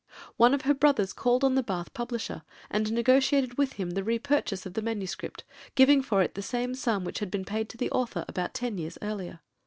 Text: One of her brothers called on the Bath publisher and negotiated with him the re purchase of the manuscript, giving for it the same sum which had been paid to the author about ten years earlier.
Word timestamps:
One 0.35 0.55
of 0.55 0.63
her 0.63 0.73
brothers 0.73 1.13
called 1.13 1.43
on 1.43 1.53
the 1.53 1.61
Bath 1.61 1.93
publisher 1.93 2.41
and 2.71 2.91
negotiated 2.91 3.59
with 3.59 3.73
him 3.73 3.91
the 3.91 4.03
re 4.03 4.17
purchase 4.17 4.65
of 4.65 4.73
the 4.73 4.81
manuscript, 4.81 5.43
giving 5.75 6.01
for 6.01 6.23
it 6.23 6.33
the 6.33 6.41
same 6.41 6.73
sum 6.73 7.03
which 7.03 7.19
had 7.19 7.29
been 7.29 7.45
paid 7.45 7.69
to 7.69 7.77
the 7.77 7.91
author 7.91 8.25
about 8.27 8.55
ten 8.55 8.79
years 8.79 8.97
earlier. 9.03 9.41